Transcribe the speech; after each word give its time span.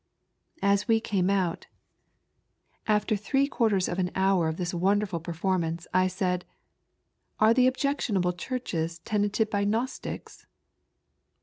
As 0.63 0.87
we 0.87 0.99
came 0.99 1.29
out, 1.29 1.67
after 2.87 3.15
three 3.15 3.45
quarters 3.47 3.87
of 3.87 3.99
au 3.99 4.09
hour 4.15 4.51
THE 4.51 4.53
POPULAR 4.53 4.53
PREACHER. 4.53 4.53
29 4.53 4.53
of 4.53 4.57
this 4.57 4.73
wonderful 5.13 5.19
performance, 5.19 5.87
I 5.93 6.07
said, 6.07 6.43
Are 7.39 7.53
the 7.53 7.67
objectionable 7.67 8.33
churches 8.33 8.97
tenanted 8.97 9.51
by 9.51 9.63
Gnostics?" 9.63 10.47